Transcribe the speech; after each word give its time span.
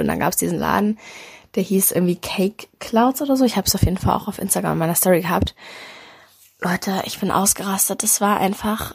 Und 0.00 0.08
dann 0.08 0.18
gab 0.18 0.30
es 0.30 0.36
diesen 0.36 0.58
Laden, 0.58 0.98
der 1.54 1.62
hieß 1.62 1.92
irgendwie 1.92 2.16
Cake 2.16 2.68
Clouds 2.78 3.22
oder 3.22 3.36
so. 3.36 3.44
Ich 3.44 3.56
habe 3.56 3.66
es 3.66 3.74
auf 3.74 3.82
jeden 3.82 3.98
Fall 3.98 4.14
auch 4.14 4.28
auf 4.28 4.38
Instagram 4.38 4.72
in 4.72 4.78
meiner 4.78 4.94
Story 4.94 5.22
gehabt. 5.22 5.54
Leute, 6.60 7.02
ich 7.04 7.20
bin 7.20 7.30
ausgerastet. 7.30 8.02
Das 8.02 8.20
war 8.20 8.38
einfach, 8.38 8.94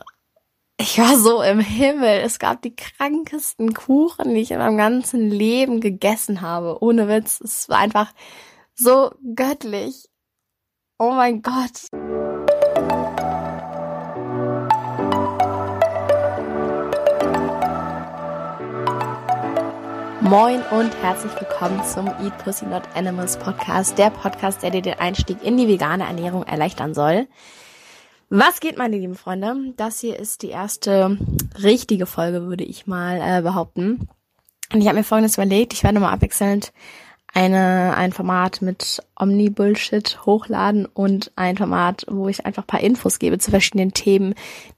ich 0.77 0.97
war 0.99 1.17
so 1.17 1.41
im 1.41 1.59
Himmel. 1.59 2.21
Es 2.21 2.39
gab 2.39 2.61
die 2.61 2.75
krankesten 2.75 3.73
Kuchen, 3.73 4.33
die 4.33 4.41
ich 4.41 4.51
in 4.51 4.59
meinem 4.59 4.77
ganzen 4.77 5.29
Leben 5.29 5.81
gegessen 5.81 6.41
habe. 6.41 6.81
Ohne 6.81 7.07
Witz. 7.07 7.41
Es 7.41 7.69
war 7.69 7.79
einfach 7.79 8.13
so 8.75 9.11
göttlich. 9.35 10.09
Oh 10.99 11.11
mein 11.11 11.41
Gott. 11.41 11.89
Moin 20.23 20.61
und 20.71 20.95
herzlich 21.01 21.33
willkommen 21.37 21.83
zum 21.83 22.07
Eat 22.07 22.37
Pussy 22.37 22.65
Not 22.65 22.83
Animals 22.95 23.35
Podcast, 23.37 23.97
der 23.97 24.09
Podcast, 24.09 24.63
der 24.63 24.71
dir 24.71 24.81
den 24.81 24.97
Einstieg 24.97 25.43
in 25.43 25.57
die 25.57 25.67
vegane 25.67 26.05
Ernährung 26.05 26.43
erleichtern 26.43 26.93
soll. 26.93 27.27
Was 28.29 28.61
geht, 28.61 28.77
meine 28.77 28.97
lieben 28.97 29.15
Freunde? 29.15 29.73
Das 29.75 29.99
hier 29.99 30.17
ist 30.17 30.41
die 30.41 30.51
erste 30.51 31.17
richtige 31.61 32.05
Folge, 32.05 32.43
würde 32.43 32.63
ich 32.63 32.87
mal 32.87 33.19
äh, 33.21 33.41
behaupten. 33.41 34.07
Und 34.71 34.79
ich 34.79 34.87
habe 34.87 34.97
mir 34.97 35.03
folgendes 35.03 35.35
überlegt, 35.35 35.73
ich 35.73 35.83
werde 35.83 35.99
mal 35.99 36.13
abwechselnd 36.13 36.71
eine, 37.33 37.95
ein 37.97 38.13
Format 38.13 38.61
mit 38.61 39.01
Omni-Bullshit 39.15 40.23
hochladen 40.25 40.85
und 40.85 41.31
ein 41.35 41.57
Format, 41.57 42.05
wo 42.07 42.27
ich 42.29 42.45
einfach 42.45 42.65
paar 42.67 42.81
Infos 42.81 43.17
gebe 43.17 43.39
zu 43.39 43.49
verschiedenen 43.49 43.93
Themen, 43.93 44.35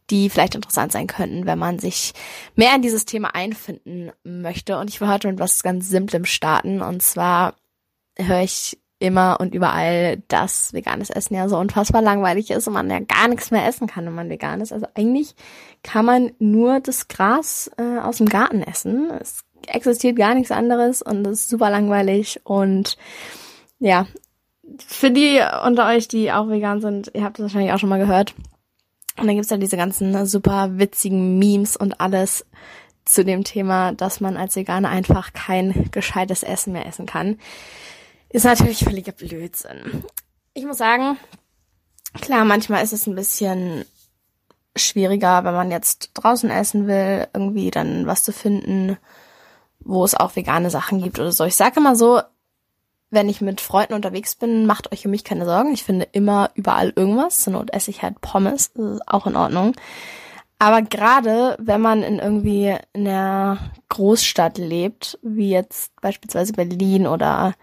die 0.10 0.30
vielleicht 0.30 0.56
interessant 0.56 0.94
sein 0.94 1.08
könnten, 1.08 1.46
wenn 1.46 1.60
man 1.60 1.80
sich 1.80 2.14
mehr 2.56 2.74
in 2.76 2.82
dieses 2.82 3.06
Thema 3.06 3.36
einfinden 3.36 4.12
möchte. 4.24 4.78
Und 4.78 4.90
ich 4.90 5.02
will 5.02 5.10
heute 5.10 5.28
mit 5.28 5.40
was 5.40 5.64
ganz 5.64 5.90
Simplem 5.90 6.24
starten. 6.24 6.82
Und 6.82 7.04
zwar 7.04 7.56
höre 8.18 8.42
ich 8.42 8.78
immer 9.00 9.40
und 9.42 9.54
überall, 9.54 10.24
dass 10.30 10.74
veganes 10.74 11.10
Essen 11.10 11.36
ja 11.36 11.50
so 11.50 11.58
unfassbar 11.58 12.02
langweilig 12.02 12.50
ist 12.52 12.68
und 12.68 12.74
man 12.74 12.90
ja 12.90 13.00
gar 13.00 13.28
nichts 13.28 13.52
mehr 13.52 13.68
essen 13.68 13.88
kann, 13.88 14.06
wenn 14.06 14.16
man 14.16 14.30
vegan 14.30 14.62
ist. 14.62 14.72
Also 14.72 14.88
eigentlich 14.96 15.36
kann 15.84 16.06
man 16.06 16.32
nur 16.40 16.80
das 16.80 17.10
Gras 17.10 17.70
äh, 17.78 18.00
aus 18.00 18.18
dem 18.18 18.28
Garten 18.28 18.62
essen. 18.62 19.10
Es 19.12 19.45
existiert 19.70 20.18
gar 20.18 20.36
nichts 20.36 20.52
anderes 20.52 21.02
und 21.02 21.26
es 21.28 21.42
ist 21.42 21.50
super 21.50 21.70
langweilig 21.70 22.42
und 22.44 22.98
ja, 23.80 24.08
für 24.88 25.12
die 25.12 25.42
unter 25.66 25.88
euch, 25.88 26.08
die 26.08 26.32
auch 26.32 26.50
vegan 26.50 26.82
sind, 26.82 27.12
ihr 27.14 27.24
habt 27.24 27.38
das 27.38 27.44
wahrscheinlich 27.44 27.72
auch 27.72 27.80
schon 27.80 27.90
mal 27.90 28.00
gehört. 28.00 28.34
Und 29.18 29.28
dann 29.28 29.36
gibt's 29.36 29.50
ja 29.52 29.58
diese 29.58 29.78
ganzen 29.78 30.26
super 30.26 30.78
witzigen 30.78 31.40
Memes 31.40 31.78
und 31.78 32.02
alles 32.02 32.46
zu 33.06 33.24
dem 33.24 33.44
Thema, 33.44 33.94
dass 33.94 34.20
man 34.20 34.36
als 34.36 34.56
Veganer 34.56 34.90
einfach 34.90 35.32
kein 35.34 35.90
gescheites 35.92 36.44
Essen 36.44 36.74
mehr 36.74 36.86
essen 36.86 37.06
kann. 37.06 37.40
Ist 38.30 38.46
natürlich 38.46 38.84
völliger 38.84 39.12
Blödsinn. 39.12 40.04
Ich 40.54 40.66
muss 40.66 40.78
sagen, 40.78 41.18
klar, 42.20 42.44
manchmal 42.44 42.84
ist 42.84 42.94
es 42.94 43.08
ein 43.08 43.16
bisschen 43.16 43.86
schwieriger, 44.76 45.44
wenn 45.44 45.54
man 45.54 45.72
jetzt 45.72 46.12
draußen 46.16 46.50
essen 46.50 46.88
will, 46.88 47.28
irgendwie 47.34 47.72
dann 47.72 48.08
was 48.08 48.24
zu 48.24 48.34
finden, 48.34 48.98
wo 49.86 50.04
es 50.04 50.16
auch 50.16 50.36
vegane 50.36 50.70
Sachen 50.70 51.02
gibt 51.02 51.20
oder 51.20 51.32
so. 51.32 51.46
Ich 51.46 51.56
sage 51.56 51.80
immer 51.80 51.96
so, 51.96 52.22
wenn 53.12 53.30
ich 53.30 53.40
mit 53.40 53.62
Freunden 53.62 53.94
unterwegs 53.94 54.36
bin, 54.36 54.66
macht 54.66 54.92
euch 54.92 55.06
um 55.06 55.12
mich 55.12 55.24
keine 55.24 55.46
Sorgen. 55.46 55.74
Ich 55.74 55.84
finde 55.84 56.08
immer 56.12 56.50
überall 56.56 56.92
irgendwas. 56.96 57.40
Zur 57.40 57.54
Not 57.54 57.72
esse 57.72 57.92
ich 57.92 58.02
halt 58.02 58.20
Pommes, 58.20 58.74
das 58.74 58.96
ist 58.96 59.08
auch 59.08 59.28
in 59.28 59.38
Ordnung. 59.38 59.74
Aber 60.58 60.82
gerade 60.82 61.56
wenn 61.60 61.82
man 61.82 62.02
in 62.02 62.20
irgendwie 62.20 62.76
in 62.94 63.08
einer 63.08 63.72
Großstadt 63.90 64.58
lebt, 64.58 65.20
wie 65.22 65.50
jetzt 65.50 65.96
beispielsweise 66.02 66.54
Berlin 66.54 67.08
oder 67.08 67.54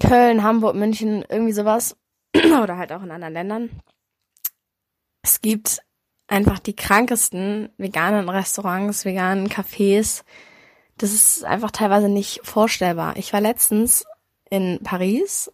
Köln, 0.00 0.42
Hamburg, 0.42 0.76
München, 0.76 1.24
irgendwie 1.28 1.52
sowas, 1.52 1.96
oder 2.36 2.76
halt 2.76 2.92
auch 2.92 3.02
in 3.02 3.10
anderen 3.10 3.34
Ländern, 3.34 3.70
es 5.22 5.40
gibt 5.40 5.80
einfach 6.26 6.58
die 6.58 6.76
krankesten 6.76 7.70
veganen 7.78 8.28
Restaurants, 8.28 9.04
veganen 9.04 9.48
Cafés, 9.48 10.22
das 10.98 11.12
ist 11.12 11.44
einfach 11.44 11.70
teilweise 11.70 12.08
nicht 12.08 12.40
vorstellbar. 12.42 13.16
Ich 13.16 13.32
war 13.32 13.40
letztens 13.40 14.04
in 14.50 14.80
Paris 14.82 15.50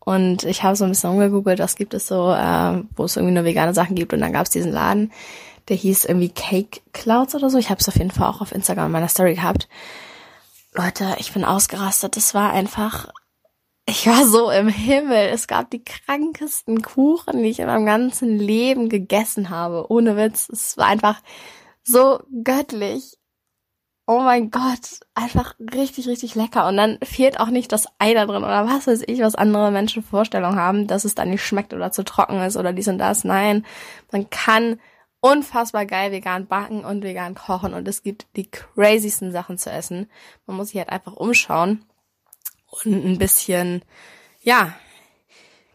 und 0.00 0.44
ich 0.44 0.62
habe 0.62 0.76
so 0.76 0.84
ein 0.84 0.90
bisschen 0.90 1.10
umgegoogelt, 1.10 1.58
was 1.58 1.76
gibt 1.76 1.94
es 1.94 2.06
so, 2.06 2.32
äh, 2.32 2.82
wo 2.96 3.04
es 3.04 3.16
irgendwie 3.16 3.34
nur 3.34 3.44
vegane 3.44 3.74
Sachen 3.74 3.94
gibt 3.94 4.12
und 4.12 4.20
dann 4.20 4.32
gab 4.32 4.46
es 4.46 4.50
diesen 4.50 4.72
Laden, 4.72 5.12
der 5.68 5.76
hieß 5.76 6.06
irgendwie 6.06 6.30
Cake 6.30 6.80
Clouds 6.92 7.34
oder 7.34 7.50
so. 7.50 7.58
Ich 7.58 7.70
habe 7.70 7.80
es 7.80 7.88
auf 7.88 7.96
jeden 7.96 8.10
Fall 8.10 8.28
auch 8.28 8.40
auf 8.40 8.52
Instagram 8.52 8.86
in 8.86 8.92
meiner 8.92 9.08
Story 9.08 9.34
gehabt. 9.34 9.68
Leute, 10.74 11.16
ich 11.18 11.32
bin 11.32 11.44
ausgerastet. 11.44 12.16
Das 12.16 12.32
war 12.32 12.52
einfach, 12.52 13.08
ich 13.84 14.06
war 14.06 14.26
so 14.26 14.50
im 14.50 14.68
Himmel. 14.68 15.28
Es 15.28 15.46
gab 15.46 15.70
die 15.70 15.84
krankesten 15.84 16.80
Kuchen, 16.80 17.42
die 17.42 17.50
ich 17.50 17.60
in 17.60 17.66
meinem 17.66 17.84
ganzen 17.84 18.38
Leben 18.38 18.88
gegessen 18.88 19.50
habe. 19.50 19.90
Ohne 19.90 20.16
Witz. 20.16 20.48
Es 20.50 20.78
war 20.78 20.86
einfach 20.86 21.20
so 21.82 22.20
göttlich 22.44 23.17
oh 24.08 24.20
mein 24.20 24.50
Gott, 24.50 25.00
einfach 25.14 25.54
richtig, 25.60 26.08
richtig 26.08 26.34
lecker. 26.34 26.66
Und 26.66 26.78
dann 26.78 26.98
fehlt 27.04 27.38
auch 27.38 27.50
nicht 27.50 27.70
das 27.70 27.86
Ei 27.98 28.14
da 28.14 28.24
drin 28.24 28.42
oder 28.42 28.66
was 28.66 28.86
weiß 28.86 29.02
ich, 29.06 29.20
was 29.20 29.34
andere 29.34 29.70
Menschen 29.70 30.02
Vorstellungen 30.02 30.56
haben, 30.56 30.86
dass 30.86 31.04
es 31.04 31.14
dann 31.14 31.28
nicht 31.28 31.44
schmeckt 31.44 31.74
oder 31.74 31.92
zu 31.92 32.02
trocken 32.04 32.40
ist 32.40 32.56
oder 32.56 32.72
dies 32.72 32.88
und 32.88 32.96
das. 32.96 33.24
Nein, 33.24 33.66
man 34.10 34.30
kann 34.30 34.80
unfassbar 35.20 35.84
geil 35.84 36.10
vegan 36.10 36.46
backen 36.46 36.86
und 36.86 37.04
vegan 37.04 37.34
kochen 37.34 37.74
und 37.74 37.86
es 37.86 38.02
gibt 38.02 38.26
die 38.34 38.50
crazysten 38.50 39.30
Sachen 39.30 39.58
zu 39.58 39.70
essen. 39.70 40.08
Man 40.46 40.56
muss 40.56 40.68
sich 40.68 40.78
halt 40.78 40.88
einfach 40.88 41.12
umschauen 41.12 41.84
und 42.82 42.92
ein 42.92 43.18
bisschen, 43.18 43.82
ja, 44.40 44.72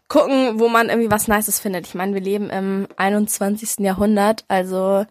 gucken, 0.08 0.58
wo 0.58 0.68
man 0.68 0.88
irgendwie 0.88 1.10
was 1.10 1.28
Nices 1.28 1.60
findet. 1.60 1.86
Ich 1.86 1.94
meine, 1.94 2.14
wir 2.14 2.20
leben 2.20 2.50
im 2.50 2.88
21. 2.96 3.78
Jahrhundert, 3.78 4.44
also 4.48 5.06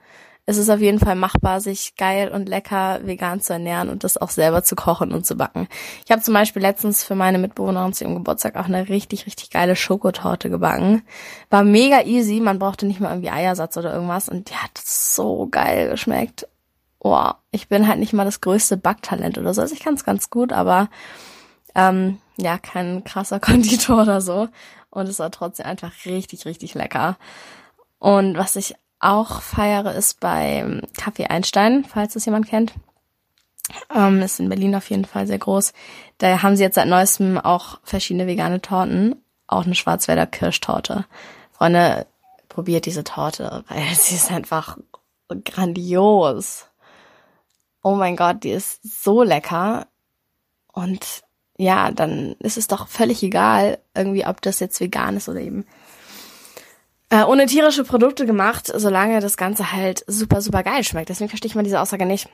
es 0.45 0.57
ist 0.57 0.69
auf 0.69 0.81
jeden 0.81 0.99
Fall 0.99 1.15
machbar, 1.15 1.61
sich 1.61 1.95
geil 1.95 2.29
und 2.29 2.49
lecker 2.49 2.99
vegan 3.05 3.39
zu 3.39 3.53
ernähren 3.53 3.89
und 3.89 4.03
das 4.03 4.17
auch 4.17 4.29
selber 4.29 4.63
zu 4.63 4.75
kochen 4.75 5.13
und 5.13 5.25
zu 5.25 5.35
backen. 5.35 5.69
Ich 6.03 6.11
habe 6.11 6.21
zum 6.21 6.33
Beispiel 6.33 6.61
letztens 6.61 7.03
für 7.03 7.15
meine 7.15 7.37
Mitbewohnerin 7.37 7.93
zu 7.93 8.03
ihrem 8.03 8.15
Geburtstag 8.15 8.57
auch 8.57 8.65
eine 8.65 8.89
richtig, 8.89 9.25
richtig 9.25 9.51
geile 9.51 9.77
Schokotorte 9.77 10.49
gebacken. 10.49 11.03
War 11.49 11.63
mega 11.63 12.01
easy, 12.03 12.41
man 12.41 12.59
brauchte 12.59 12.85
nicht 12.85 12.99
mal 12.99 13.11
irgendwie 13.11 13.29
Eiersatz 13.29 13.77
oder 13.77 13.93
irgendwas 13.93 14.27
und 14.27 14.49
die 14.49 14.55
hat 14.55 14.77
so 14.77 15.47
geil 15.49 15.89
geschmeckt. 15.89 16.47
Boah, 16.99 17.39
ich 17.51 17.69
bin 17.69 17.87
halt 17.87 17.99
nicht 17.99 18.13
mal 18.13 18.25
das 18.25 18.41
größte 18.41 18.75
Backtalent 18.75 19.37
oder 19.37 19.53
so. 19.53 19.61
Also 19.61 19.73
ich 19.73 19.81
kann 19.81 19.93
es 19.93 20.03
ganz 20.03 20.29
gut, 20.29 20.51
aber 20.51 20.89
ähm, 21.73 22.17
ja, 22.37 22.57
kein 22.57 23.05
krasser 23.05 23.39
Konditor 23.41 24.01
oder 24.01 24.19
so. 24.19 24.49
Und 24.89 25.07
es 25.07 25.19
war 25.19 25.31
trotzdem 25.31 25.65
einfach 25.65 25.91
richtig, 26.05 26.45
richtig 26.45 26.73
lecker. 26.73 27.17
Und 27.99 28.37
was 28.37 28.57
ich 28.57 28.75
auch 29.03 29.41
feiere, 29.41 29.93
ist 29.93 30.19
bei 30.19 30.81
Kaffee 30.97 31.27
Einstein, 31.27 31.85
falls 31.85 32.13
das 32.13 32.25
jemand 32.25 32.47
kennt. 32.47 32.73
Ähm, 33.93 34.21
ist 34.21 34.39
in 34.39 34.49
Berlin 34.49 34.75
auf 34.75 34.89
jeden 34.89 35.05
Fall 35.05 35.27
sehr 35.27 35.39
groß. 35.39 35.73
Da 36.17 36.41
haben 36.41 36.55
sie 36.55 36.63
jetzt 36.63 36.75
seit 36.75 36.87
neuestem 36.87 37.37
auch 37.37 37.79
verschiedene 37.83 38.27
vegane 38.27 38.61
Torten. 38.61 39.15
Auch 39.47 39.65
eine 39.65 39.75
Schwarzwälder 39.75 40.25
Kirschtorte. 40.25 41.05
Freunde, 41.51 42.05
probiert 42.49 42.85
diese 42.85 43.03
Torte, 43.03 43.63
weil 43.67 43.83
sie 43.95 44.15
ist 44.15 44.31
einfach 44.31 44.77
grandios. 45.45 46.67
Oh 47.81 47.95
mein 47.95 48.15
Gott, 48.15 48.43
die 48.43 48.51
ist 48.51 49.03
so 49.03 49.23
lecker. 49.23 49.87
Und 50.71 51.23
ja, 51.57 51.91
dann 51.91 52.33
ist 52.39 52.57
es 52.57 52.67
doch 52.67 52.87
völlig 52.87 53.21
egal, 53.23 53.79
irgendwie, 53.95 54.25
ob 54.25 54.41
das 54.41 54.59
jetzt 54.59 54.79
vegan 54.79 55.17
ist 55.17 55.29
oder 55.29 55.39
eben 55.39 55.65
äh, 57.13 57.25
ohne 57.25 57.45
tierische 57.45 57.83
Produkte 57.83 58.25
gemacht, 58.25 58.71
solange 58.73 59.19
das 59.19 59.37
Ganze 59.37 59.71
halt 59.71 60.03
super, 60.07 60.41
super 60.41 60.63
geil 60.63 60.83
schmeckt. 60.83 61.09
Deswegen 61.09 61.29
verstehe 61.29 61.47
ich 61.47 61.53
mal 61.53 61.61
diese 61.61 61.79
Aussage 61.79 62.07
nicht. 62.07 62.27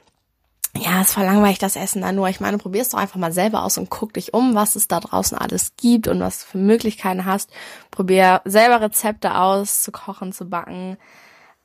Ja, 0.78 1.02
es 1.02 1.12
verlangweilt 1.12 1.62
das 1.62 1.76
Essen 1.76 2.02
dann 2.02 2.16
nur. 2.16 2.30
Ich 2.30 2.40
meine, 2.40 2.58
probier 2.58 2.82
es 2.82 2.90
doch 2.90 2.98
einfach 2.98 3.20
mal 3.20 3.34
selber 3.34 3.64
aus 3.64 3.78
und 3.78 3.90
guck 3.90 4.14
dich 4.14 4.34
um, 4.34 4.56
was 4.56 4.78
es 4.78 4.88
da 4.88 5.02
draußen 5.02 5.38
alles 5.38 5.74
gibt 5.76 6.08
und 6.08 6.22
was 6.22 6.40
du 6.40 6.46
für 6.52 6.58
Möglichkeiten 6.60 7.26
hast. 7.26 7.52
Probier 7.92 8.42
selber 8.46 8.80
Rezepte 8.80 9.36
aus, 9.36 9.81
zu 9.81 9.92
kochen, 9.92 10.31
zu 10.31 10.50
backen. 10.50 10.98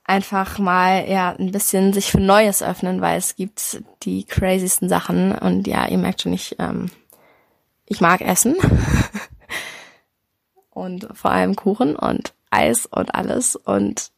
Einfach 0.03 0.59
mal, 0.59 1.09
ja, 1.09 1.37
ein 1.39 1.53
bisschen 1.53 1.93
sich 1.93 2.11
für 2.11 2.21
Neues 2.21 2.65
öffnen, 2.65 3.01
weil 3.01 3.17
es 3.17 3.37
gibt 3.37 3.81
die 4.03 4.25
crazysten 4.25 4.89
Sachen 4.89 5.39
und 5.39 5.69
ja, 5.69 5.87
ihr 5.87 5.99
merkt 5.99 6.23
schon, 6.23 6.33
ich, 6.33 6.57
ähm, 6.59 6.91
ich 7.87 8.01
mag 8.01 8.23
Essen. 8.23 8.57
und 10.71 11.07
vor 11.13 11.31
allem 11.31 11.55
Kuchen 11.55 11.95
und 11.95 12.35
Eis 12.55 12.87
und 12.87 13.15
alles. 13.15 13.57
Und 13.57 14.11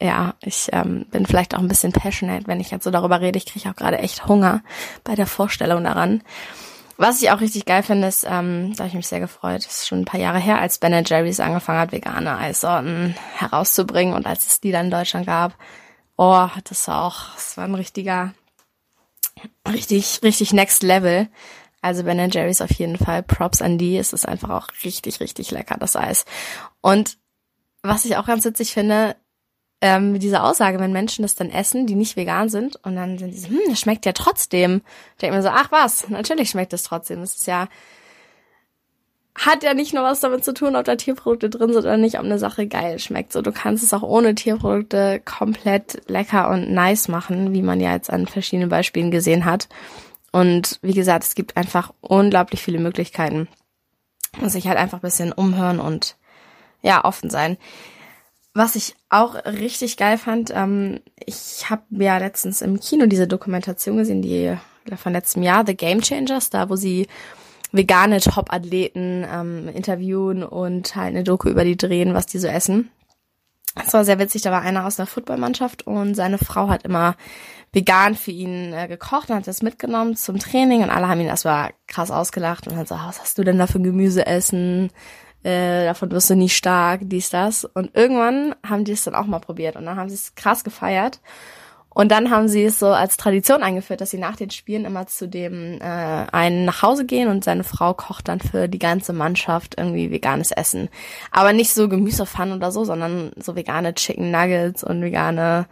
ja, 0.00 0.34
ich 0.42 0.68
ähm, 0.72 1.06
bin 1.10 1.26
vielleicht 1.26 1.54
auch 1.54 1.60
ein 1.60 1.68
bisschen 1.68 1.92
passionate, 1.92 2.46
wenn 2.46 2.60
ich 2.60 2.70
jetzt 2.70 2.84
so 2.84 2.90
darüber 2.90 3.20
rede. 3.20 3.38
Ich 3.38 3.46
kriege 3.46 3.70
auch 3.70 3.76
gerade 3.76 3.98
echt 3.98 4.26
Hunger 4.26 4.62
bei 5.04 5.14
der 5.14 5.26
Vorstellung 5.26 5.84
daran. 5.84 6.22
Was 6.98 7.22
ich 7.22 7.30
auch 7.30 7.40
richtig 7.40 7.64
geil 7.64 7.82
finde, 7.82 8.08
ist, 8.08 8.24
ähm, 8.24 8.74
da 8.74 8.80
habe 8.80 8.88
ich 8.88 8.94
mich 8.94 9.08
sehr 9.08 9.20
gefreut, 9.20 9.66
ist 9.66 9.88
schon 9.88 10.00
ein 10.00 10.04
paar 10.04 10.20
Jahre 10.20 10.38
her, 10.38 10.60
als 10.60 10.78
Ben 10.78 11.04
Jerry's 11.04 11.40
angefangen 11.40 11.80
hat, 11.80 11.92
vegane 11.92 12.36
Eissorten 12.36 13.16
herauszubringen 13.36 14.14
und 14.14 14.26
als 14.26 14.46
es 14.46 14.60
die 14.60 14.72
dann 14.72 14.86
in 14.86 14.90
Deutschland 14.90 15.26
gab, 15.26 15.54
oh, 16.16 16.48
das 16.64 16.86
war 16.88 17.04
auch, 17.04 17.34
das 17.34 17.56
war 17.56 17.64
ein 17.64 17.74
richtiger, 17.74 18.34
richtig, 19.68 20.20
richtig 20.22 20.52
next 20.52 20.82
level. 20.82 21.28
Also 21.80 22.04
Ben 22.04 22.30
Jerry's 22.30 22.60
auf 22.60 22.70
jeden 22.72 22.96
Fall. 22.96 23.24
Props 23.24 23.60
an 23.60 23.78
die. 23.78 23.98
Es 23.98 24.12
ist 24.12 24.26
einfach 24.26 24.50
auch 24.50 24.68
richtig, 24.84 25.18
richtig 25.18 25.50
lecker, 25.50 25.76
das 25.78 25.96
Eis. 25.96 26.24
Und 26.80 27.18
was 27.82 28.04
ich 28.04 28.16
auch 28.16 28.26
ganz 28.26 28.44
witzig 28.44 28.72
finde, 28.72 29.16
ähm, 29.80 30.20
diese 30.20 30.42
Aussage, 30.42 30.78
wenn 30.78 30.92
Menschen 30.92 31.22
das 31.22 31.34
dann 31.34 31.50
essen, 31.50 31.86
die 31.86 31.96
nicht 31.96 32.16
vegan 32.16 32.48
sind, 32.48 32.76
und 32.84 32.94
dann 32.94 33.18
sind 33.18 33.32
sie 33.32 33.40
so, 33.40 33.48
hm, 33.48 33.58
das 33.68 33.80
schmeckt 33.80 34.06
ja 34.06 34.12
trotzdem. 34.12 34.82
Ich 35.14 35.18
denke 35.18 35.36
mir 35.36 35.42
so, 35.42 35.48
ach 35.48 35.72
was, 35.72 36.08
natürlich 36.08 36.50
schmeckt 36.50 36.72
es 36.72 36.84
trotzdem. 36.84 37.20
Es 37.20 37.34
ist 37.34 37.46
ja, 37.48 37.68
hat 39.34 39.64
ja 39.64 39.74
nicht 39.74 39.92
nur 39.92 40.04
was 40.04 40.20
damit 40.20 40.44
zu 40.44 40.54
tun, 40.54 40.76
ob 40.76 40.84
da 40.84 40.94
Tierprodukte 40.94 41.50
drin 41.50 41.72
sind 41.72 41.82
oder 41.82 41.96
nicht, 41.96 42.18
ob 42.18 42.24
eine 42.24 42.38
Sache 42.38 42.68
geil 42.68 43.00
schmeckt. 43.00 43.32
So, 43.32 43.42
du 43.42 43.50
kannst 43.50 43.82
es 43.82 43.92
auch 43.92 44.02
ohne 44.02 44.36
Tierprodukte 44.36 45.20
komplett 45.24 46.02
lecker 46.08 46.50
und 46.50 46.70
nice 46.70 47.08
machen, 47.08 47.52
wie 47.52 47.62
man 47.62 47.80
ja 47.80 47.92
jetzt 47.92 48.10
an 48.10 48.28
verschiedenen 48.28 48.68
Beispielen 48.68 49.10
gesehen 49.10 49.44
hat. 49.44 49.68
Und 50.30 50.78
wie 50.82 50.94
gesagt, 50.94 51.24
es 51.24 51.34
gibt 51.34 51.56
einfach 51.56 51.92
unglaublich 52.00 52.62
viele 52.62 52.78
Möglichkeiten. 52.78 53.48
Muss 54.40 54.54
ich 54.54 54.68
halt 54.68 54.78
einfach 54.78 54.98
ein 54.98 55.02
bisschen 55.02 55.32
umhören 55.32 55.80
und 55.80 56.16
ja, 56.82 57.04
offen 57.04 57.30
sein. 57.30 57.56
Was 58.54 58.76
ich 58.76 58.94
auch 59.08 59.34
richtig 59.46 59.96
geil 59.96 60.18
fand, 60.18 60.52
ähm, 60.54 61.00
ich 61.24 61.70
habe 61.70 61.84
ja 61.90 62.18
letztens 62.18 62.60
im 62.60 62.80
Kino 62.80 63.06
diese 63.06 63.26
Dokumentation 63.26 63.96
gesehen, 63.96 64.20
die 64.20 64.56
von 64.96 65.12
letztem 65.12 65.42
Jahr, 65.42 65.64
The 65.66 65.76
Game 65.76 66.02
Changers, 66.02 66.50
da 66.50 66.68
wo 66.68 66.76
sie 66.76 67.06
vegane 67.72 68.20
Top-Athleten 68.20 69.26
ähm, 69.30 69.68
interviewen 69.68 70.44
und 70.44 70.94
halt 70.94 71.14
eine 71.14 71.24
Doku 71.24 71.48
über 71.48 71.64
die 71.64 71.76
drehen, 71.76 72.12
was 72.12 72.26
die 72.26 72.38
so 72.38 72.46
essen. 72.46 72.90
Das 73.74 73.94
war 73.94 74.04
sehr 74.04 74.18
witzig, 74.18 74.42
da 74.42 74.50
war 74.50 74.60
einer 74.60 74.84
aus 74.84 74.96
der 74.96 75.06
Footballmannschaft 75.06 75.86
und 75.86 76.14
seine 76.14 76.36
Frau 76.36 76.68
hat 76.68 76.82
immer 76.82 77.16
vegan 77.72 78.14
für 78.14 78.30
ihn 78.30 78.74
äh, 78.74 78.86
gekocht 78.86 79.30
und 79.30 79.36
hat 79.36 79.46
das 79.46 79.62
mitgenommen 79.62 80.14
zum 80.14 80.38
Training 80.38 80.82
und 80.82 80.90
alle 80.90 81.08
haben 81.08 81.20
ihn 81.22 81.26
erstmal 81.26 81.70
krass 81.86 82.10
ausgelacht 82.10 82.68
und 82.68 82.76
dann 82.76 82.84
so, 82.84 82.94
was 82.94 83.20
hast 83.20 83.38
du 83.38 83.44
denn 83.44 83.58
da 83.58 83.66
für 83.66 83.80
Gemüse 83.80 84.26
essen? 84.26 84.90
Äh, 85.42 85.84
davon 85.84 86.10
wirst 86.12 86.30
du 86.30 86.36
nie 86.36 86.48
stark, 86.48 87.00
dies, 87.04 87.30
das. 87.30 87.64
Und 87.64 87.94
irgendwann 87.94 88.54
haben 88.66 88.84
die 88.84 88.92
es 88.92 89.04
dann 89.04 89.14
auch 89.14 89.26
mal 89.26 89.40
probiert 89.40 89.76
und 89.76 89.86
dann 89.86 89.96
haben 89.96 90.08
sie 90.08 90.14
es 90.14 90.34
krass 90.34 90.64
gefeiert. 90.64 91.20
Und 91.94 92.10
dann 92.10 92.30
haben 92.30 92.48
sie 92.48 92.64
es 92.64 92.78
so 92.78 92.88
als 92.88 93.18
Tradition 93.18 93.62
eingeführt, 93.62 94.00
dass 94.00 94.10
sie 94.10 94.18
nach 94.18 94.36
den 94.36 94.50
Spielen 94.50 94.86
immer 94.86 95.06
zu 95.06 95.28
dem 95.28 95.78
äh, 95.80 95.84
einen 96.32 96.64
nach 96.64 96.82
Hause 96.82 97.04
gehen 97.04 97.28
und 97.28 97.44
seine 97.44 97.64
Frau 97.64 97.92
kocht 97.92 98.28
dann 98.28 98.40
für 98.40 98.66
die 98.66 98.78
ganze 98.78 99.12
Mannschaft 99.12 99.74
irgendwie 99.76 100.10
veganes 100.10 100.52
Essen. 100.52 100.88
Aber 101.30 101.52
nicht 101.52 101.74
so 101.74 101.88
Gemüsepfannen 101.90 102.56
oder 102.56 102.72
so, 102.72 102.84
sondern 102.84 103.32
so 103.36 103.56
vegane 103.56 103.94
Chicken 103.94 104.30
Nuggets 104.30 104.82
und 104.82 105.02
vegane 105.02 105.66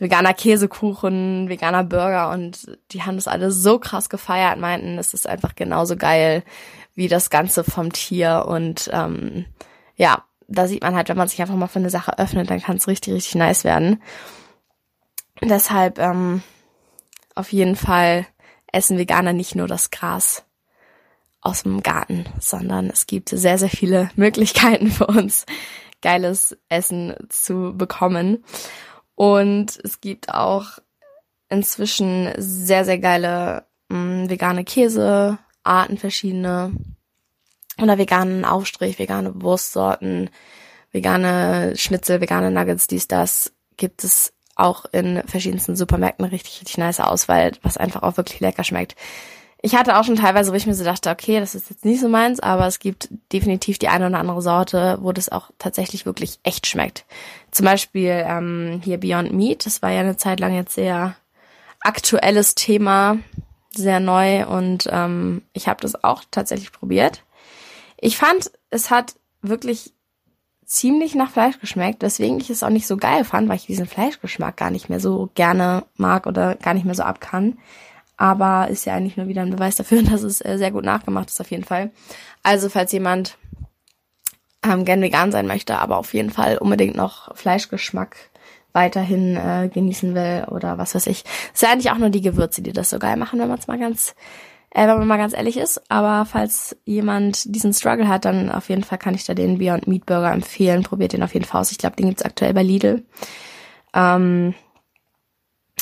veganer 0.00 0.34
Käsekuchen, 0.34 1.48
veganer 1.48 1.84
Burger 1.84 2.30
und 2.30 2.78
die 2.92 3.02
haben 3.02 3.16
das 3.16 3.28
alle 3.28 3.50
so 3.50 3.78
krass 3.78 4.08
gefeiert, 4.08 4.58
meinten, 4.58 4.98
es 4.98 5.14
ist 5.14 5.26
einfach 5.26 5.54
genauso 5.54 5.96
geil 5.96 6.42
wie 6.94 7.08
das 7.08 7.30
Ganze 7.30 7.64
vom 7.64 7.92
Tier 7.92 8.46
und 8.48 8.90
ähm, 8.92 9.46
ja, 9.96 10.24
da 10.48 10.66
sieht 10.66 10.82
man 10.82 10.96
halt, 10.96 11.08
wenn 11.08 11.16
man 11.16 11.28
sich 11.28 11.40
einfach 11.40 11.54
mal 11.54 11.66
für 11.66 11.78
eine 11.78 11.90
Sache 11.90 12.18
öffnet, 12.18 12.50
dann 12.50 12.60
kann 12.60 12.76
es 12.76 12.88
richtig, 12.88 13.14
richtig 13.14 13.34
nice 13.34 13.64
werden. 13.64 14.02
Deshalb 15.40 15.98
ähm, 15.98 16.42
auf 17.34 17.52
jeden 17.52 17.76
Fall 17.76 18.26
essen 18.72 18.98
Veganer 18.98 19.32
nicht 19.32 19.54
nur 19.54 19.68
das 19.68 19.90
Gras 19.90 20.44
aus 21.40 21.62
dem 21.62 21.82
Garten, 21.82 22.24
sondern 22.40 22.90
es 22.90 23.06
gibt 23.06 23.28
sehr, 23.28 23.58
sehr 23.58 23.70
viele 23.70 24.10
Möglichkeiten 24.16 24.90
für 24.90 25.06
uns, 25.06 25.46
geiles 26.02 26.56
Essen 26.68 27.14
zu 27.28 27.74
bekommen. 27.76 28.44
Und 29.18 29.80
es 29.82 30.00
gibt 30.00 30.32
auch 30.32 30.78
inzwischen 31.48 32.32
sehr, 32.36 32.84
sehr 32.84 33.00
geile 33.00 33.64
mh, 33.88 33.98
mm, 33.98 34.30
vegane 34.30 34.62
Käsearten, 34.62 35.98
verschiedene. 35.98 36.70
Oder 37.82 37.98
veganen 37.98 38.44
Aufstrich, 38.44 39.00
vegane 39.00 39.42
Wurstsorten, 39.42 40.30
vegane 40.92 41.74
Schnitzel, 41.76 42.20
vegane 42.20 42.52
Nuggets, 42.52 42.86
dies, 42.86 43.08
das 43.08 43.52
gibt 43.76 44.04
es 44.04 44.32
auch 44.54 44.84
in 44.92 45.24
verschiedensten 45.26 45.74
Supermärkten 45.74 46.24
richtig, 46.24 46.60
richtig 46.60 46.78
nice 46.78 47.00
Auswahl, 47.00 47.52
was 47.62 47.76
einfach 47.76 48.04
auch 48.04 48.18
wirklich 48.18 48.38
lecker 48.38 48.62
schmeckt. 48.62 48.94
Ich 49.60 49.74
hatte 49.74 49.98
auch 49.98 50.04
schon 50.04 50.16
teilweise, 50.16 50.52
wo 50.52 50.56
ich 50.56 50.66
mir 50.66 50.74
so 50.74 50.84
dachte, 50.84 51.10
okay, 51.10 51.40
das 51.40 51.56
ist 51.56 51.70
jetzt 51.70 51.84
nicht 51.84 52.00
so 52.00 52.08
meins, 52.08 52.38
aber 52.38 52.68
es 52.68 52.78
gibt 52.78 53.08
definitiv 53.32 53.78
die 53.78 53.88
eine 53.88 54.06
oder 54.06 54.18
andere 54.18 54.42
Sorte, 54.42 54.98
wo 55.00 55.10
das 55.10 55.30
auch 55.30 55.50
tatsächlich 55.58 56.06
wirklich 56.06 56.38
echt 56.44 56.68
schmeckt. 56.68 57.04
Zum 57.58 57.64
Beispiel 57.64 58.24
ähm, 58.24 58.80
hier 58.84 58.98
Beyond 58.98 59.32
Meat, 59.32 59.66
das 59.66 59.82
war 59.82 59.90
ja 59.90 59.98
eine 59.98 60.16
Zeit 60.16 60.38
lang 60.38 60.54
jetzt 60.54 60.76
sehr 60.76 61.16
aktuelles 61.80 62.54
Thema, 62.54 63.18
sehr 63.74 63.98
neu 63.98 64.46
und 64.46 64.88
ähm, 64.92 65.42
ich 65.54 65.66
habe 65.66 65.80
das 65.80 66.04
auch 66.04 66.22
tatsächlich 66.30 66.70
probiert. 66.70 67.24
Ich 67.96 68.16
fand, 68.16 68.52
es 68.70 68.92
hat 68.92 69.16
wirklich 69.42 69.92
ziemlich 70.66 71.16
nach 71.16 71.32
Fleisch 71.32 71.58
geschmeckt, 71.58 72.00
weswegen 72.00 72.38
ich 72.38 72.48
es 72.48 72.62
auch 72.62 72.68
nicht 72.68 72.86
so 72.86 72.96
geil 72.96 73.24
fand, 73.24 73.48
weil 73.48 73.56
ich 73.56 73.66
diesen 73.66 73.86
Fleischgeschmack 73.88 74.56
gar 74.56 74.70
nicht 74.70 74.88
mehr 74.88 75.00
so 75.00 75.28
gerne 75.34 75.82
mag 75.96 76.28
oder 76.28 76.54
gar 76.54 76.74
nicht 76.74 76.84
mehr 76.86 76.94
so 76.94 77.02
ab 77.02 77.20
kann. 77.20 77.58
Aber 78.16 78.68
ist 78.68 78.84
ja 78.84 78.94
eigentlich 78.94 79.16
nur 79.16 79.26
wieder 79.26 79.42
ein 79.42 79.50
Beweis 79.50 79.74
dafür, 79.74 80.02
dass 80.08 80.22
es 80.22 80.40
äh, 80.44 80.58
sehr 80.58 80.70
gut 80.70 80.84
nachgemacht 80.84 81.28
ist 81.28 81.40
auf 81.40 81.50
jeden 81.50 81.64
Fall. 81.64 81.90
Also 82.44 82.68
falls 82.68 82.92
jemand 82.92 83.36
ähm, 84.64 84.84
gern 84.84 85.02
vegan 85.02 85.32
sein 85.32 85.46
möchte, 85.46 85.78
aber 85.78 85.96
auf 85.96 86.14
jeden 86.14 86.30
Fall 86.30 86.58
unbedingt 86.58 86.96
noch 86.96 87.34
Fleischgeschmack 87.36 88.16
weiterhin 88.72 89.36
äh, 89.36 89.70
genießen 89.72 90.14
will 90.14 90.46
oder 90.50 90.78
was 90.78 90.94
weiß 90.94 91.06
ich. 91.06 91.24
Es 91.52 91.60
sind 91.60 91.70
eigentlich 91.70 91.90
auch 91.90 91.98
nur 91.98 92.10
die 92.10 92.20
Gewürze, 92.20 92.62
die 92.62 92.72
das 92.72 92.90
so 92.90 92.98
geil 92.98 93.16
machen, 93.16 93.38
wenn 93.40 93.48
man 93.48 93.58
es 93.58 93.66
mal 93.66 93.78
ganz 93.78 94.14
äh, 94.70 94.86
wenn 94.86 94.98
man 94.98 95.08
mal 95.08 95.18
ganz 95.18 95.32
ehrlich 95.32 95.56
ist. 95.56 95.80
Aber 95.90 96.24
falls 96.26 96.76
jemand 96.84 97.54
diesen 97.54 97.72
Struggle 97.72 98.08
hat, 98.08 98.24
dann 98.24 98.50
auf 98.50 98.68
jeden 98.68 98.84
Fall 98.84 98.98
kann 98.98 99.14
ich 99.14 99.24
da 99.24 99.34
den 99.34 99.58
Beyond 99.58 99.86
Meat 99.86 100.06
Burger 100.06 100.32
empfehlen. 100.32 100.82
Probiert 100.82 101.12
den 101.12 101.22
auf 101.22 101.34
jeden 101.34 101.46
Fall 101.46 101.60
aus. 101.60 101.72
Ich 101.72 101.78
glaube, 101.78 101.96
den 101.96 102.08
gibt's 102.08 102.22
aktuell 102.22 102.54
bei 102.54 102.62
Lidl. 102.62 103.04
Ähm, 103.94 104.54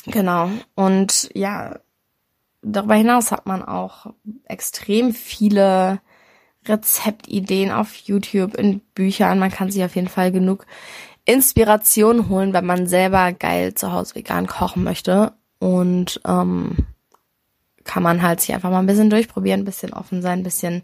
genau. 0.06 0.50
Und 0.74 1.30
ja, 1.34 1.78
darüber 2.62 2.94
hinaus 2.94 3.32
hat 3.32 3.46
man 3.46 3.62
auch 3.62 4.06
extrem 4.44 5.12
viele 5.12 6.00
Rezeptideen 6.68 7.70
auf 7.70 7.94
YouTube, 7.94 8.54
in 8.54 8.80
Büchern. 8.94 9.38
Man 9.38 9.50
kann 9.50 9.70
sich 9.70 9.84
auf 9.84 9.94
jeden 9.94 10.08
Fall 10.08 10.32
genug 10.32 10.66
Inspiration 11.24 12.28
holen, 12.28 12.52
wenn 12.52 12.66
man 12.66 12.86
selber 12.86 13.32
geil 13.32 13.74
zu 13.74 13.92
Hause 13.92 14.14
vegan 14.14 14.46
kochen 14.46 14.84
möchte. 14.84 15.32
Und 15.58 16.20
ähm, 16.26 16.86
kann 17.84 18.02
man 18.02 18.22
halt 18.22 18.40
sich 18.40 18.54
einfach 18.54 18.70
mal 18.70 18.80
ein 18.80 18.86
bisschen 18.86 19.10
durchprobieren, 19.10 19.60
ein 19.60 19.64
bisschen 19.64 19.92
offen 19.92 20.22
sein, 20.22 20.40
ein 20.40 20.44
bisschen 20.44 20.82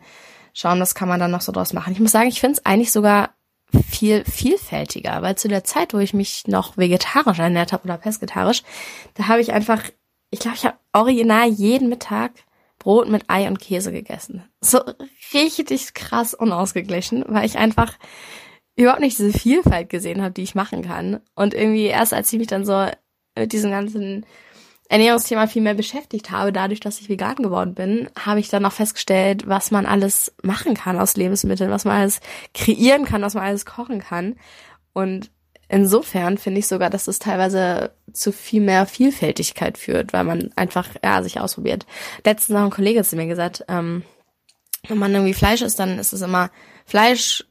schauen, 0.55 0.81
was 0.81 0.95
kann 0.95 1.09
man 1.09 1.21
dann 1.21 1.31
noch 1.31 1.41
so 1.41 1.53
draus 1.53 1.73
machen. 1.73 1.93
Ich 1.93 2.01
muss 2.01 2.13
sagen, 2.13 2.29
ich 2.29 2.41
finde 2.41 2.59
es 2.59 2.67
eigentlich 2.67 2.93
sogar 2.93 3.31
viel 3.89 4.25
vielfältiger, 4.25 5.23
weil 5.23 5.37
zu 5.37 5.49
der 5.49 5.65
Zeit, 5.65 5.95
wo 5.95 5.99
ich 5.99 6.15
mich 6.15 6.47
noch 6.47 6.77
vegetarisch 6.77 7.39
ernährt 7.39 7.73
habe 7.73 7.85
oder 7.85 7.97
pesketarisch, 7.97 8.63
da 9.15 9.29
habe 9.29 9.41
ich 9.41 9.53
einfach, 9.53 9.83
ich 10.31 10.41
glaube, 10.41 10.57
ich 10.57 10.67
habe 10.67 10.77
original 10.93 11.49
jeden 11.49 11.89
Mittag 11.89 12.33
Brot 12.83 13.09
mit 13.09 13.25
Ei 13.29 13.47
und 13.47 13.61
Käse 13.61 13.93
gegessen. 13.93 14.45
So 14.61 14.81
richtig 15.35 15.95
krass 15.95 16.35
unausgeglichen, 16.35 17.25
weil 17.29 17.47
ich 17.47 17.57
einfach 17.57 17.97
überhaupt 18.75 19.01
nicht 19.01 19.19
diese 19.19 19.37
Vielfalt 19.37 19.89
gesehen 19.89 20.21
habe, 20.23 20.33
die 20.33 20.43
ich 20.43 20.55
machen 20.55 20.83
kann. 20.83 21.21
Und 21.35 21.55
irgendwie 21.55 21.87
erst 21.87 22.13
als 22.13 22.33
ich 22.33 22.39
mich 22.39 22.49
dann 22.49 22.65
so 22.65 22.87
mit 23.37 23.53
diesen 23.53 23.71
ganzen 23.71 24.27
Ernährungsthema 24.89 25.47
viel 25.47 25.63
mehr 25.63 25.75
beschäftigt 25.75 26.31
habe, 26.31 26.53
dadurch, 26.53 26.81
dass 26.81 27.01
ich 27.01 27.09
vegan 27.09 27.37
geworden 27.37 27.75
bin, 27.75 28.11
habe 28.19 28.41
ich 28.41 28.49
dann 28.49 28.67
auch 28.67 28.73
festgestellt, 28.73 29.49
was 29.49 29.71
man 29.71 29.87
alles 29.87 30.35
machen 30.43 30.75
kann 30.75 30.99
aus 30.99 31.17
Lebensmitteln, 31.17 31.71
was 31.71 31.85
man 31.85 32.01
alles 32.01 32.21
kreieren 32.53 33.05
kann, 33.05 33.23
was 33.23 33.35
man 33.35 33.45
alles 33.45 33.65
kochen 33.65 34.01
kann. 34.01 34.35
Und 34.93 35.31
insofern 35.73 36.39
finde 36.39 36.61
ich 36.61 36.69
sogar, 36.69 36.91
dass 36.91 37.09
es 37.09 37.19
teilweise 37.19 37.93
zu 38.13 38.31
viel 38.31 38.61
mehr 38.61 38.87
Vielfältigkeit 38.87 39.79
führt, 39.79 40.13
weil 40.13 40.25
man 40.25 40.51
einfach 40.55 40.89
ja 41.03 41.23
sich 41.23 41.41
ausprobiert. 41.41 41.87
Letztens 42.25 42.55
noch 42.55 42.65
ein 42.65 42.71
Kollege 42.71 43.03
zu 43.03 43.17
mir 43.17 43.27
gesagt, 43.27 43.65
ähm, 43.69 44.03
wenn 44.87 44.99
man 44.99 45.13
irgendwie 45.13 45.35
Fleisch 45.35 45.63
isst, 45.63 45.79
dann 45.79 45.99
ist 45.99 46.13
es 46.13 46.21
immer 46.21 46.51
Fleisch, 46.85 47.45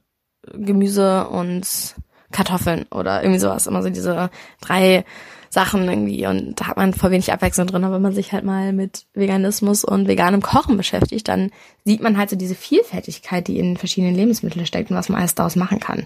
Gemüse 0.54 1.28
und 1.28 1.96
Kartoffeln 2.32 2.86
oder 2.92 3.24
irgendwie 3.24 3.40
sowas. 3.40 3.68
Immer 3.68 3.82
so 3.82 3.90
diese 3.90 4.30
drei 4.62 5.04
Sachen 5.50 5.90
irgendwie 5.90 6.28
und 6.28 6.62
da 6.62 6.68
hat 6.68 6.78
man 6.78 6.94
voll 6.94 7.12
wenig 7.12 7.34
Abwechslung 7.34 7.68
drin. 7.68 7.84
Aber 7.84 7.96
wenn 7.96 8.01
man 8.04 8.13
sich 8.13 8.34
halt 8.34 8.44
mal 8.44 8.72
mit 8.72 9.06
Veganismus 9.13 9.84
und 9.84 10.08
veganem 10.08 10.42
Kochen 10.44 10.78
beschäftigt, 10.78 11.28
dann 11.28 11.51
sieht 11.86 12.01
man 12.01 12.18
halt 12.18 12.30
so 12.30 12.36
diese 12.36 12.56
Vielfältigkeit, 12.56 13.48
die 13.48 13.58
in 13.58 13.78
verschiedenen 13.78 14.16
Lebensmitteln 14.16 14.66
steckt 14.68 14.92
und 14.92 14.98
was 14.98 15.10
man 15.10 15.20
alles 15.20 15.36
daraus 15.36 15.56
machen 15.56 15.80
kann. 15.80 16.06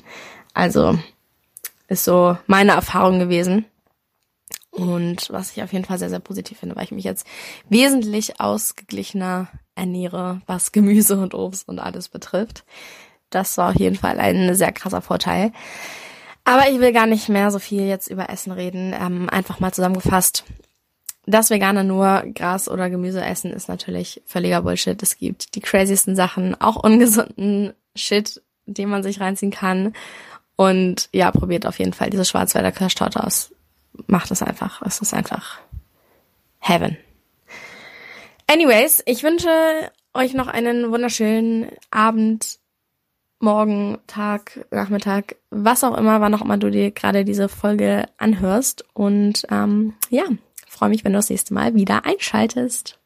Also 0.53 0.97
ist 1.95 2.05
so 2.05 2.37
meine 2.47 2.73
Erfahrung 2.73 3.19
gewesen. 3.19 3.65
Und 4.71 5.29
was 5.31 5.51
ich 5.55 5.63
auf 5.63 5.71
jeden 5.71 5.85
Fall 5.85 5.97
sehr, 5.97 6.09
sehr 6.09 6.19
positiv 6.19 6.59
finde, 6.59 6.75
weil 6.75 6.83
ich 6.83 6.91
mich 6.91 7.05
jetzt 7.05 7.25
wesentlich 7.69 8.39
ausgeglichener 8.41 9.47
ernähre, 9.73 10.41
was 10.47 10.73
Gemüse 10.73 11.17
und 11.17 11.33
Obst 11.33 11.67
und 11.69 11.79
alles 11.79 12.09
betrifft. 12.09 12.65
Das 13.29 13.57
war 13.57 13.69
auf 13.69 13.79
jeden 13.79 13.95
Fall 13.95 14.19
ein 14.19 14.53
sehr 14.53 14.73
krasser 14.73 15.01
Vorteil. 15.01 15.51
Aber 16.43 16.69
ich 16.69 16.79
will 16.79 16.91
gar 16.91 17.07
nicht 17.07 17.29
mehr 17.29 17.49
so 17.51 17.59
viel 17.59 17.87
jetzt 17.87 18.07
über 18.07 18.29
Essen 18.29 18.51
reden. 18.51 18.93
Ähm, 18.93 19.29
einfach 19.29 19.59
mal 19.59 19.73
zusammengefasst. 19.73 20.43
dass 21.25 21.49
Veganer 21.49 21.83
nur 21.83 22.23
Gras 22.35 22.69
oder 22.69 22.89
Gemüse 22.89 23.23
essen, 23.23 23.51
ist 23.51 23.67
natürlich 23.67 24.21
völliger 24.25 24.61
Bullshit. 24.61 25.01
Es 25.01 25.17
gibt 25.17 25.55
die 25.55 25.59
craziesten 25.61 26.15
Sachen, 26.15 26.59
auch 26.61 26.75
ungesunden 26.75 27.73
Shit, 27.95 28.43
den 28.67 28.89
man 28.89 29.03
sich 29.03 29.19
reinziehen 29.19 29.51
kann. 29.51 29.93
Und 30.55 31.09
ja, 31.11 31.31
probiert 31.31 31.65
auf 31.65 31.79
jeden 31.79 31.93
Fall 31.93 32.09
diese 32.09 32.25
Schwarzwälder 32.25 32.71
Kirschtorte 32.71 33.23
aus. 33.23 33.51
Macht 34.07 34.31
es 34.31 34.41
einfach. 34.41 34.81
Es 34.81 34.99
ist 34.99 35.13
einfach 35.13 35.59
Heaven. 36.59 36.97
Anyways, 38.47 39.03
ich 39.05 39.23
wünsche 39.23 39.49
euch 40.13 40.33
noch 40.33 40.47
einen 40.47 40.91
wunderschönen 40.91 41.71
Abend, 41.91 42.59
Morgen, 43.39 43.99
Tag, 44.07 44.65
Nachmittag, 44.71 45.35
was 45.49 45.83
auch 45.83 45.97
immer, 45.97 46.21
wann 46.21 46.33
auch 46.33 46.41
immer 46.41 46.57
du 46.57 46.71
dir 46.71 46.91
gerade 46.91 47.25
diese 47.25 47.49
Folge 47.49 48.05
anhörst. 48.17 48.85
Und 48.93 49.45
ähm, 49.51 49.93
ja, 50.09 50.23
freue 50.67 50.89
mich, 50.89 51.03
wenn 51.03 51.11
du 51.11 51.19
das 51.19 51.29
nächste 51.29 51.53
Mal 51.53 51.75
wieder 51.75 52.05
einschaltest. 52.05 52.97